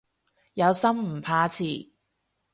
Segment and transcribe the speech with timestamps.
[0.55, 1.91] 有心唔怕遲